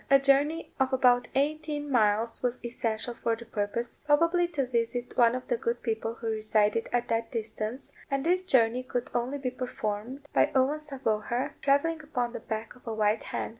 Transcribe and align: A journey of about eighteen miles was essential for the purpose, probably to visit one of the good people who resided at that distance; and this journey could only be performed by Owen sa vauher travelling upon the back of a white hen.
A 0.09 0.17
journey 0.17 0.71
of 0.79 0.91
about 0.93 1.27
eighteen 1.35 1.91
miles 1.91 2.41
was 2.41 2.65
essential 2.65 3.13
for 3.13 3.35
the 3.35 3.45
purpose, 3.45 3.99
probably 4.03 4.47
to 4.47 4.65
visit 4.65 5.15
one 5.15 5.35
of 5.35 5.47
the 5.47 5.57
good 5.57 5.83
people 5.83 6.15
who 6.15 6.25
resided 6.25 6.89
at 6.91 7.07
that 7.09 7.29
distance; 7.31 7.91
and 8.09 8.25
this 8.25 8.41
journey 8.41 8.81
could 8.81 9.11
only 9.13 9.37
be 9.37 9.51
performed 9.51 10.21
by 10.33 10.49
Owen 10.55 10.79
sa 10.79 10.97
vauher 10.97 11.51
travelling 11.61 12.01
upon 12.01 12.33
the 12.33 12.39
back 12.39 12.75
of 12.75 12.87
a 12.87 12.93
white 12.95 13.21
hen. 13.25 13.49